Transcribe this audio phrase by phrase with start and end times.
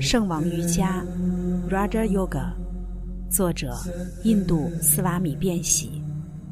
[0.00, 1.04] 圣王瑜伽
[1.68, 2.52] （Raja Yoga），
[3.30, 3.74] 作者
[4.24, 6.02] 印度斯瓦米·便喜，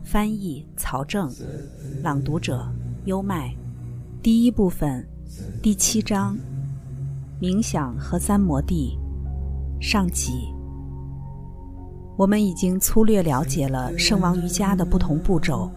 [0.05, 1.33] 翻译曹正，
[2.03, 2.71] 朗读者
[3.07, 3.55] 优麦。
[4.23, 5.07] 第一部分，
[5.63, 6.37] 第七章：
[7.41, 8.99] 冥想和三摩地
[9.81, 10.53] 上集。
[12.17, 15.71] 我们已经粗略了解了圣王瑜伽的不同步骤，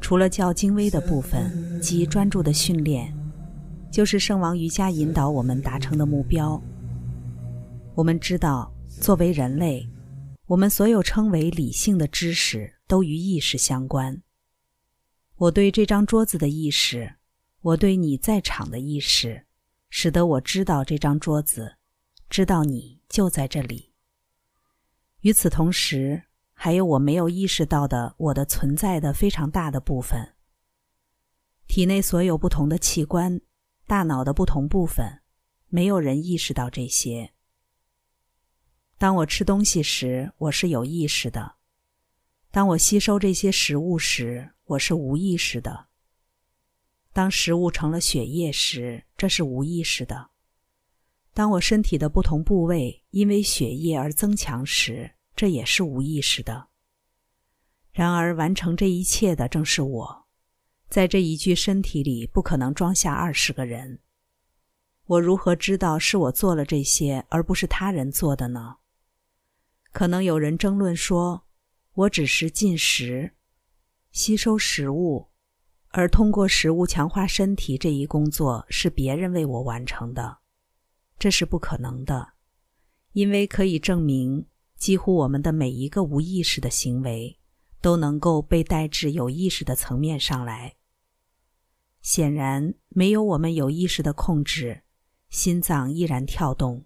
[0.00, 3.12] 除了较精微的部分及专注的训练，
[3.90, 6.62] 就是圣王瑜伽引导我们达成的目标。
[7.96, 9.88] 我们知道，作为人类，
[10.46, 14.20] 我们所有称为理性的知识都与意识相关。
[15.36, 17.14] 我对这张桌子的意识，
[17.60, 19.46] 我对你在场的意识，
[19.90, 21.76] 使得我知道这张桌子，
[22.28, 23.92] 知道你就在这里。
[25.20, 30.34] 与此同时，还有我没有意识到的我的存在的非常大的部分。
[31.68, 33.40] 体内所有不同的器官，
[33.86, 35.20] 大脑的不同部分，
[35.68, 37.33] 没有人意识到这些。
[39.04, 41.56] 当我吃东西时，我是有意识的；
[42.50, 45.88] 当我吸收这些食物时，我是无意识的；
[47.12, 50.30] 当食物成了血液时，这是无意识的；
[51.34, 56.68] 当我身体的不同部位因为血液而增强时，这也是无意识的。
[57.92, 60.26] 然而，完成这一切的正是我。
[60.88, 64.00] 在这一具身体里，不可能装下二十个人。
[65.04, 68.76] 我如何知道是我做了这些，而不是他人做的呢？
[69.94, 71.46] 可能有人争论说，
[71.92, 73.36] 我只是进食、
[74.10, 75.28] 吸收食物，
[75.90, 80.38] 而通过食物强化身体这一工作是别人为我完成的。
[81.16, 82.32] 这是不可能的，
[83.12, 84.44] 因为可以证明，
[84.76, 87.38] 几乎我们的每一个无意识的行为
[87.80, 90.74] 都能够被带至有意识的层面上来。
[92.02, 94.82] 显然，没有我们有意识的控制，
[95.30, 96.84] 心脏依然跳动。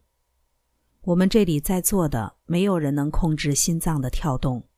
[1.09, 4.69] 我们这里在座的没有人能控制心脏的跳动，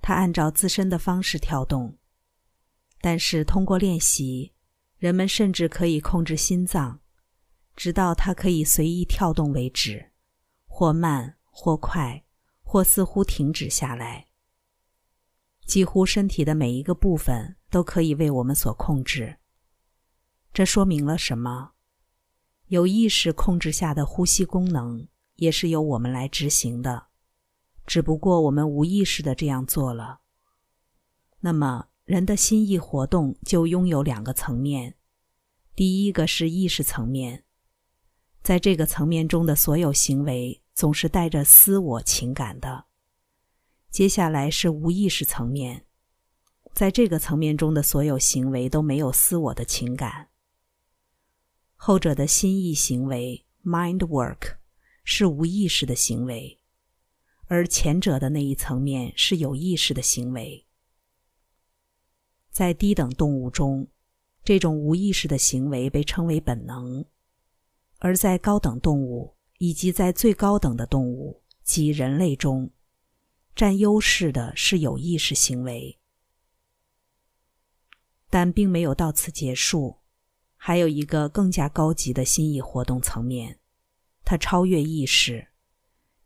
[0.00, 1.96] 它按照自身的方式跳动。
[3.00, 4.52] 但是通过练习，
[4.96, 6.98] 人们甚至可以控制心脏，
[7.76, 10.10] 直到它可以随意跳动为止，
[10.66, 12.24] 或慢或快，
[12.64, 14.26] 或似乎停止下来。
[15.64, 19.38] 几乎身体的每一个部分都可以为我们所控制。
[20.52, 21.74] 这说明了什么？
[22.66, 25.06] 有意识控制下的呼吸功能。
[25.36, 27.06] 也是由我们来执行的，
[27.86, 30.20] 只不过我们无意识的这样做了。
[31.40, 34.96] 那么，人的心意活动就拥有两个层面：
[35.74, 37.44] 第一个是意识层面，
[38.42, 42.86] 在这个层面中的所有行为总是带着私我情感的；
[43.90, 45.84] 接下来是无意识层面，
[46.72, 50.28] 在这个层面中的所有行为都没有私我的情感。
[51.76, 54.63] 后者的心意行为 （mind work）。
[55.04, 56.58] 是无意识的行为，
[57.46, 60.66] 而前者的那一层面是有意识的行为。
[62.50, 63.88] 在低等动物中，
[64.42, 67.04] 这种无意识的行为被称为本能；
[67.98, 72.70] 而在高等动物以及在最高等的动物及人类中，
[73.54, 75.98] 占优势的是有意识行为。
[78.30, 79.98] 但并没有到此结束，
[80.56, 83.60] 还有一个更加高级的心意活动层面。
[84.24, 85.48] 它超越意识，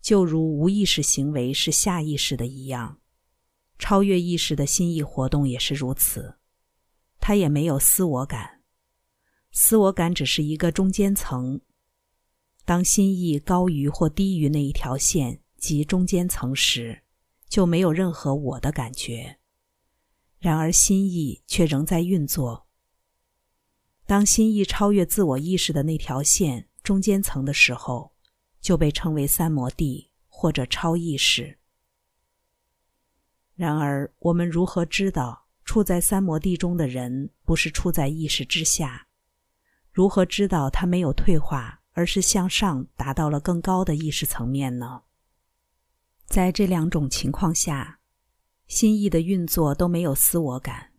[0.00, 3.00] 就如无意识行为是下意识的一样，
[3.78, 6.38] 超越意识的心意活动也是如此。
[7.18, 8.62] 它也没有私我感，
[9.50, 11.60] 私我感只是一个中间层。
[12.64, 17.02] 当心意高于或低于那一条线及中间层时，
[17.48, 19.38] 就没有任何我的感觉。
[20.38, 22.68] 然而心意却仍在运作。
[24.06, 26.67] 当心意超越自我意识的那条线。
[26.82, 28.12] 中间层的时候，
[28.60, 31.58] 就被称为三摩地或者超意识。
[33.54, 39.08] 然而，我们如何知道处在三摩地中的人不是处在意识之下？
[39.90, 45.02] 如何知道他没有退化，而是向上达到了更高的意识层面呢？
[46.24, 47.98] 在这两种情况下，
[48.68, 50.92] 心意的运作都没有私我感。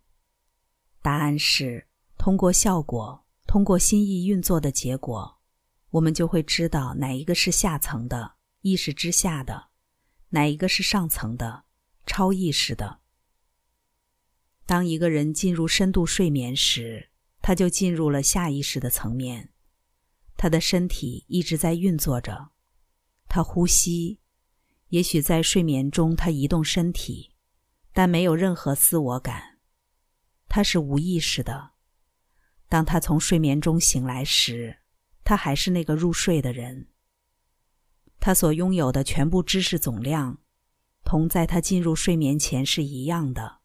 [1.01, 1.87] 答案是：
[2.17, 5.38] 通过效果，通过心意运作的结果。
[5.91, 9.69] 我们就会知道哪一个是下层的意识之下的，
[10.29, 11.63] 哪一个是上层的
[12.05, 12.99] 超意识的。
[14.67, 17.09] 当一个人进入深度睡眠时，
[17.41, 19.51] 他就进入了下意识的层面，
[20.37, 22.51] 他的身体一直在运作着，
[23.27, 24.19] 他呼吸，
[24.89, 27.31] 也许在睡眠中他移动身体，
[27.93, 29.57] 但没有任何自我感，
[30.47, 31.71] 他是无意识的。
[32.67, 34.78] 当他从睡眠中醒来时。
[35.29, 36.87] 他还是那个入睡的人，
[38.19, 40.39] 他所拥有的全部知识总量，
[41.03, 43.59] 同在他进入睡眠前是一样的。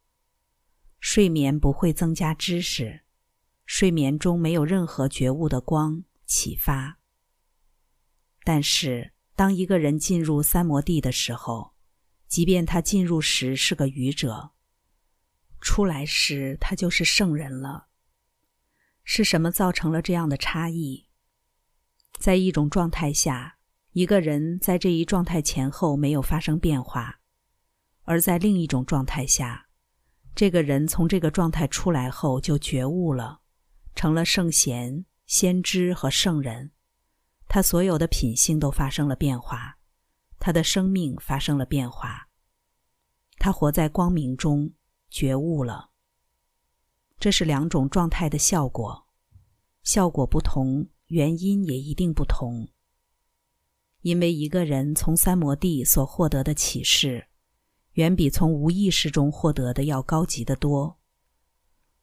[1.00, 3.04] 睡眠不会增加知识，
[3.64, 6.98] 睡眠中没有任何觉悟的光启发。
[8.44, 11.72] 但是，当一个人进入三摩地的时候，
[12.28, 14.50] 即便他进入时是个愚者，
[15.62, 17.86] 出来时他就是圣人了。
[19.02, 21.06] 是什么造成了这样的差异？
[22.18, 23.58] 在一种状态下，
[23.92, 27.18] 一个人在这一状态前后没有发生变化；
[28.02, 29.68] 而在另一种状态下，
[30.34, 33.40] 这个人从这个状态出来后就觉悟了，
[33.94, 36.72] 成了圣贤、先知和圣人。
[37.46, 39.78] 他所有的品性都发生了变化，
[40.38, 42.28] 他的生命发生了变化。
[43.36, 44.72] 他活在光明中，
[45.10, 45.90] 觉悟了。
[47.18, 49.06] 这是两种状态的效果，
[49.82, 52.68] 效果不同，原因也一定不同。
[54.00, 57.28] 因为一个人从三摩地所获得的启示，
[57.92, 60.98] 远比从无意识中获得的要高级得多，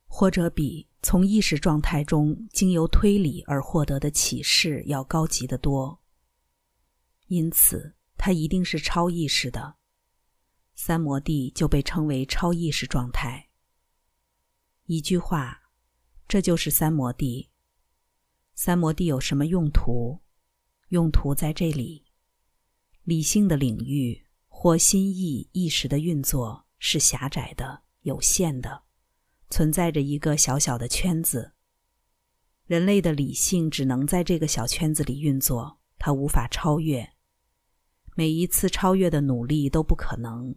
[0.07, 6.01] 或者比从意识状态中经由推理而获得的启示要高级得多。
[7.27, 9.75] 因此，它一定是超意识的。
[10.73, 13.49] 三摩地就被称为超意识状态。
[14.85, 15.63] 一句话，
[16.29, 17.50] 这就是三摩地。
[18.63, 20.19] 三摩地有什么用途？
[20.89, 22.05] 用途在这里。
[23.05, 28.83] 理性的领域或心意意识的运作是狭窄的、有限的，
[29.49, 31.53] 存在着一个小小的圈子。
[32.67, 37.13] 人类的理性只能在这个小圈子里运作，它无法超越。
[38.13, 40.55] 每一次超越的努力都不可能。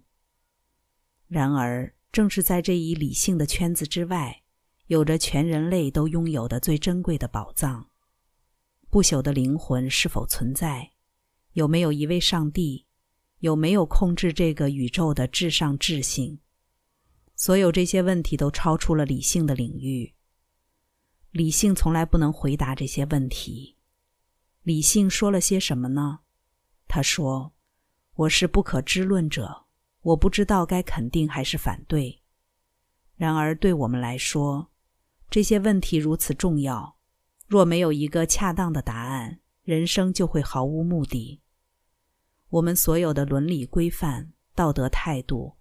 [1.27, 1.95] 然而。
[2.12, 4.43] 正是在这一理性的圈子之外，
[4.89, 7.89] 有着全人类都拥有的最珍贵的宝藏——
[8.94, 10.93] 不朽的灵魂是否存在？
[11.55, 12.87] 有没有一位上帝？
[13.41, 16.38] 有没有控制这个宇宙的至上智性？
[17.35, 20.14] 所有这些问题都超出了理性的领域。
[21.32, 23.76] 理性从来不能回答这些问题。
[24.62, 26.20] 理性说了些什么呢？
[26.87, 27.52] 他说
[28.14, 29.64] ：“我是不可知论者。”
[30.02, 32.23] 我不知道该肯定还是反对。
[33.17, 34.70] 然而，对我们来说，
[35.29, 36.94] 这些问题如此重要，
[37.46, 41.41] 若没有一个恰当的答案，人生就会毫无目的。
[42.49, 45.56] 我们所有的伦理规范、道德态度、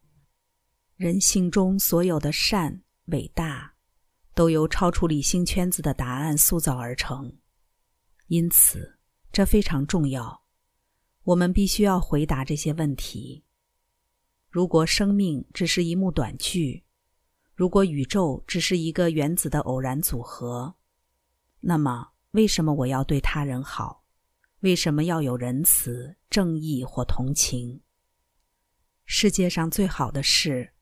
[0.96, 3.74] 人性中所有的善、伟大，
[4.34, 7.38] 都由超出理性圈子的答案塑造而成。
[8.28, 9.00] 因此，
[9.32, 10.44] 这非常重要。
[11.24, 13.44] 我们必须要回答这些问题。
[14.50, 16.84] 如果生命只是一幕短剧，
[17.56, 20.76] 如果宇宙只是一个原子的偶然组合，
[21.66, 24.04] 那么为什么我要对他人好？
[24.60, 27.80] 为什么要有仁慈、正义或同情？
[29.06, 30.74] 世界上最好的事，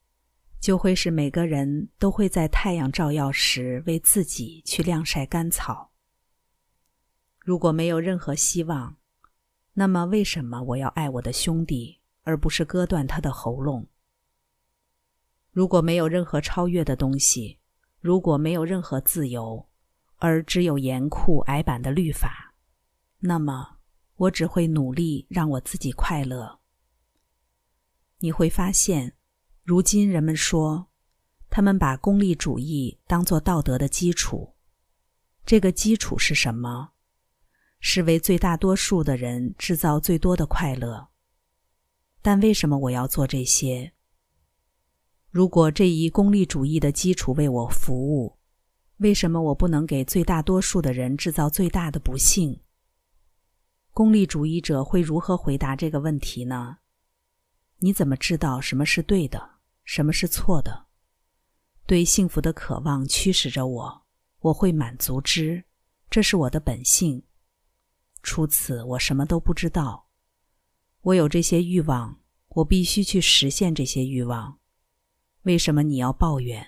[0.58, 5.92] 就会是每个人都会在太阳照耀时为自己去晾晒干草。
[7.38, 8.96] 如果没有任何希望，
[9.74, 12.00] 那么为什么我要爱我的兄弟？
[12.24, 13.86] 而不是割断他的喉咙。
[15.52, 17.58] 如果没有任何超越的东西，
[18.00, 19.68] 如果没有任何自由，
[20.24, 22.54] 而只有严酷矮板的律法，
[23.18, 23.78] 那么
[24.14, 26.60] 我只会努力让我自己快乐。
[28.20, 29.16] 你会发现，
[29.64, 30.86] 如今人们说，
[31.50, 34.54] 他们把功利主义当作道德的基础。
[35.44, 36.92] 这个基础是什么？
[37.80, 41.08] 是为最大多数的人制造最多的快乐。
[42.22, 43.92] 但为什么我要做这些？
[45.30, 48.38] 如果这一功利主义的基础为我服务，
[49.02, 52.60] 为什么我不能给最大多数的人制造最大的不幸？
[53.90, 56.78] 功利主义者会如何回答这个问题呢？
[57.78, 60.86] 你怎么知道什么是对的，什么是错的？
[61.84, 64.06] 对幸福的渴望驱使着我，
[64.38, 65.64] 我会满足之，
[66.08, 67.24] 这是我的本性。
[68.22, 70.06] 除此，我什么都不知道。
[71.00, 74.60] 我有这些欲望，我必须去实现这些欲望。
[75.42, 76.64] 为什么你要抱怨？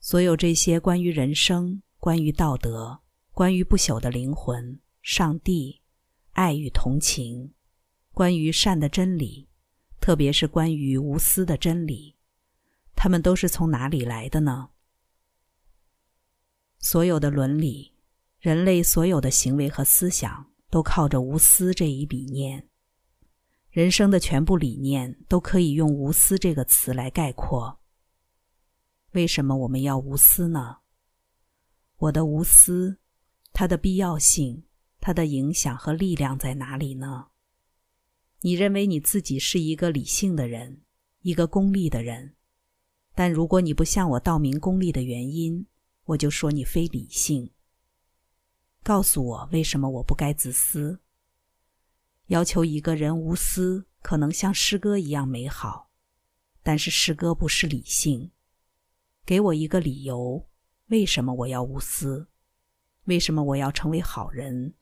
[0.00, 3.00] 所有这些关于人生、关于道德、
[3.32, 5.80] 关于不朽的灵魂、上帝、
[6.32, 7.52] 爱与同情、
[8.12, 9.48] 关于善的真理，
[10.00, 12.16] 特别是关于无私的真理，
[12.94, 14.70] 他们都是从哪里来的呢？
[16.78, 17.92] 所有的伦理，
[18.38, 22.68] 人类所有的行为和思想，都靠着无私这一理念。
[23.70, 27.77] 人生的全部理念都可以用“无私”这个词来概括。
[29.12, 30.78] 为什么我们要无私呢？
[31.96, 32.98] 我的无私，
[33.52, 34.64] 它的必要性、
[35.00, 37.28] 它的影响和力量在哪里呢？
[38.40, 40.82] 你认为你自己是一个理性的人，
[41.22, 42.34] 一个功利的人。
[43.14, 45.66] 但如果你不向我道明功利的原因，
[46.04, 47.50] 我就说你非理性。
[48.84, 51.00] 告诉我为什么我不该自私？
[52.26, 55.90] 要求一个人无私，可能像诗歌一样美好，
[56.62, 58.30] 但是诗歌不是理性。
[59.28, 60.48] 给我一个理由，
[60.86, 62.30] 为什么我要无私？
[63.04, 64.72] 为什么我要成为好人？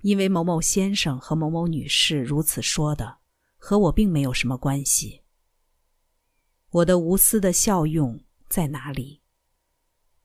[0.00, 3.18] 因为某某先生和某某女士如此说的，
[3.58, 5.20] 和我并没有什么关系。
[6.70, 9.20] 我的无私的效用在哪里？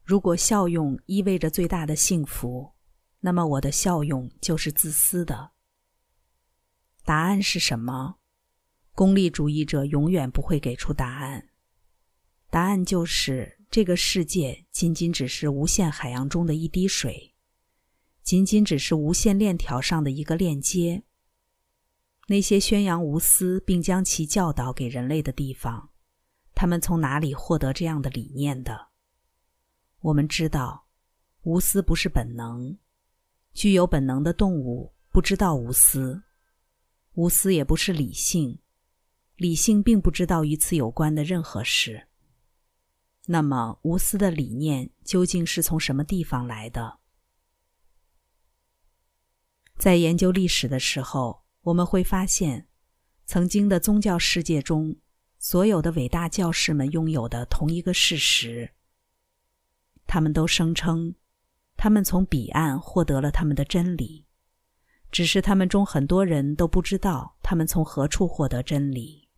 [0.05, 2.75] 如果效用意味着最大的幸福，
[3.19, 5.51] 那么我的效用就是自私的。
[7.03, 8.19] 答案是什么？
[8.93, 11.49] 功利主义者永远不会给出答案。
[12.57, 17.35] 答案就是这个世界仅仅只是无限海洋中的一滴水，
[18.23, 21.03] 仅仅只是无限链条上的一个链接。
[22.25, 25.91] 那些宣扬无私并将其教导给人类的地方。
[26.55, 28.87] 他们从哪里获得这样的理念的？
[29.99, 30.87] 我们知道，
[31.43, 32.75] 无私不是本能，
[33.53, 36.23] 具有本能的动物不知道无私，
[37.13, 38.57] 无私也不是理性，
[39.35, 42.07] 理性并不知道与此有关的任何事。
[43.29, 46.99] 那么，无私的理念究竟是从什么地方来的？
[49.77, 52.67] 在研究历史的时候，我们会发现，
[53.25, 54.97] 曾经的宗教世界中。
[55.39, 58.73] 所有的伟大教士们拥有的同一个事实，
[60.07, 61.13] 他们都声称，
[61.77, 64.25] 他们从彼岸获得了他们的真理，
[65.11, 69.29] 只是他们中很多人都不知道他们从何处获得真理。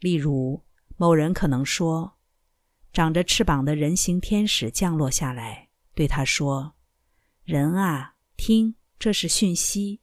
[0.00, 0.62] 例如，
[0.98, 2.15] 某人可能说，
[2.96, 6.76] 长着翅膀的人形天使降落下来，对他说
[7.44, 10.00] ：“人啊，听，这是讯息。”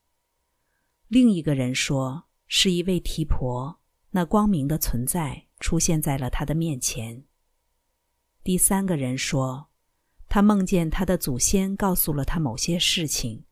[1.09, 3.81] 另一个人说，是一位提婆。
[4.11, 7.25] 那光明的存在出现在了他的面前。
[8.43, 9.71] 第三个人说，
[10.29, 13.43] 他梦见他的祖先告诉了他某些事情，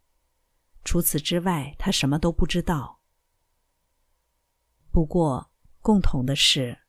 [0.83, 3.00] 除此之外，他什么都不知道。
[4.91, 6.81] 不过，共同的是，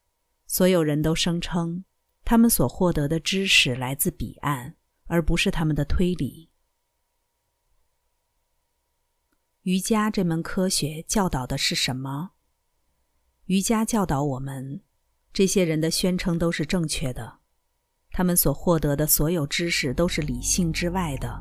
[0.47, 1.87] 所有人都声称，
[2.25, 4.77] 他们所获得的知识来自彼岸，
[5.07, 6.51] 而不是他们的推理。
[9.63, 12.31] 瑜伽这门科学教导的是什么？
[13.47, 14.81] 瑜伽教导我们，
[15.33, 17.39] 这些人的宣称都是正确的，
[18.11, 21.41] 他们所获得的所有知识都是理性之外的，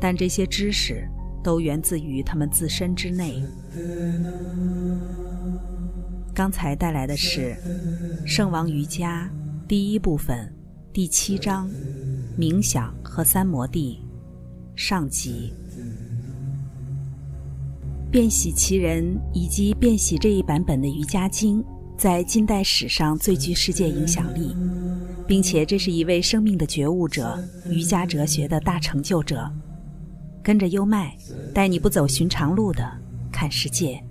[0.00, 1.08] 但这些知识
[1.42, 3.42] 都源自于他们自身之内。
[6.34, 7.54] 刚才带来的是
[8.26, 9.30] 《圣王瑜伽》
[9.66, 10.52] 第一部分
[10.92, 11.70] 第七章
[12.38, 13.98] “冥想和三摩地”
[14.76, 15.54] 上集。
[18.10, 21.62] 变喜其人以及变喜这一版本的《瑜伽经》
[21.96, 24.54] 在近代史上最具世界影响力，
[25.26, 29.50] 并且这是一位生命的觉悟者、瑜伽哲学的大成就者。
[30.42, 31.16] 跟着优麦，
[31.54, 32.86] 带你不走寻常路的
[33.32, 34.03] 看世界。